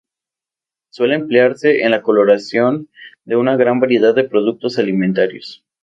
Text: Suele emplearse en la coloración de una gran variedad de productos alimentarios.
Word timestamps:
Suele 0.89 1.13
emplearse 1.13 1.83
en 1.83 1.91
la 1.91 2.01
coloración 2.01 2.89
de 3.23 3.35
una 3.35 3.55
gran 3.55 3.79
variedad 3.79 4.15
de 4.15 4.23
productos 4.27 4.79
alimentarios. 4.79 5.63